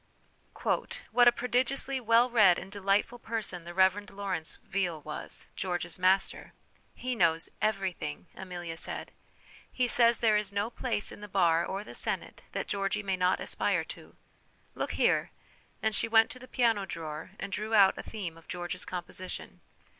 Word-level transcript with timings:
"What 1.11 1.27
a 1.27 1.31
prodigiously 1.31 1.99
well 1.99 2.31
read 2.31 2.57
and 2.57 2.71
delightful 2.71 3.19
person 3.19 3.65
the 3.65 3.73
Reverend 3.75 4.09
Lawrence 4.09 4.55
Veal 4.63 4.99
was, 5.01 5.47
George's 5.55 5.99
master!' 5.99 6.53
He 7.05 7.15
knows 7.15 7.49
everything' 7.61 8.25
Amelia 8.33 8.77
said.' 8.77 9.11
He 9.71 9.87
says 9.87 10.19
there 10.19 10.37
is 10.37 10.51
no 10.51 10.71
place 10.71 11.11
in 11.11 11.21
the 11.21 11.27
bar 11.27 11.63
or 11.63 11.83
the 11.83 11.93
senate 11.93 12.41
that 12.51 12.65
Georgy 12.67 13.03
may 13.03 13.15
not 13.15 13.39
aspire 13.39 13.83
to. 13.93 14.15
Look 14.73 14.93
here/ 14.93 15.29
and 15.83 15.93
she 15.93 16.07
went 16.07 16.31
to 16.31 16.39
the 16.39 16.47
piano 16.47 16.85
drawer 16.87 17.33
and 17.39 17.51
drew 17.51 17.75
out 17.75 17.95
a 17.95 18.01
theme 18.01 18.39
of 18.39 18.47
George's 18.47 18.85
composition. 18.85 19.61